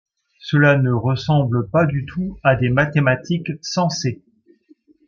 Cela 0.39 0.79
ne 0.79 0.89
ressemble 0.91 1.69
pas 1.69 1.85
du 1.85 2.07
tout 2.07 2.39
à 2.41 2.55
des 2.55 2.69
mathématiques 2.69 3.51
sensées. 3.61 4.23